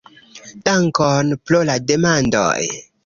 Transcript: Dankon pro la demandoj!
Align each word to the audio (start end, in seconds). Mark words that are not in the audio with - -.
Dankon 0.69 1.29
pro 1.49 1.63
la 1.71 1.77
demandoj! 1.93 2.57